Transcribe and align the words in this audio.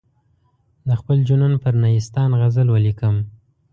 د 0.87 0.89
خپل 0.99 1.17
جنون 1.27 1.53
پر 1.63 1.73
نیستان 1.83 2.29
غزل 2.41 2.67
ولیکم. 2.71 3.15